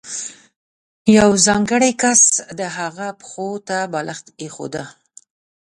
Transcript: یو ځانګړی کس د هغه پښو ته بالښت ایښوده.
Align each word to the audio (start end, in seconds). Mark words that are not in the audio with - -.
یو 1.17 1.29
ځانګړی 1.45 1.91
کس 2.01 2.21
د 2.59 2.61
هغه 2.77 3.07
پښو 3.19 3.47
ته 3.67 3.77
بالښت 3.91 4.25
ایښوده. 4.41 4.83